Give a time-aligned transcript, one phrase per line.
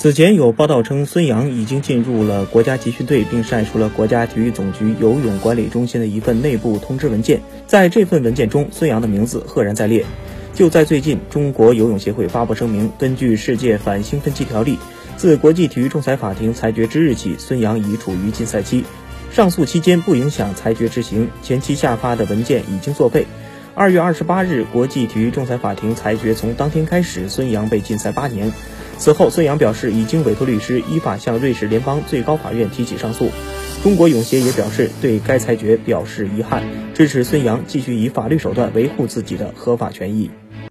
[0.00, 7.42] 此前有报道称，孙杨已经进入了国家集训队，并晒出了国家体育总局游泳管理中心的一份内部通知文件。
[7.66, 10.06] 在这份文件中，孙杨的名字赫然在列。
[10.54, 14.78] 就在最近，中国游泳协会发布声明，根据世界反兴奋剂条例，
[15.18, 18.86] 自国际体育仲裁法庭裁决之日起，孙杨已处于禁赛期。
[19.30, 23.26] 上诉期间不影响裁决执行，前期下发的文件已经作废。
[23.74, 28.50] 二月二十八日，国际体育仲裁法庭裁决，从当天开始，孙杨被禁赛八年。
[29.00, 33.30] 此后，孙杨表示已经委托律师依法向瑞士联邦最高法院提起上诉。
[33.82, 40.30] 中国泳协也表示对该裁决表示遗憾，支持孙杨继续以法律手段维护自己的合法权益。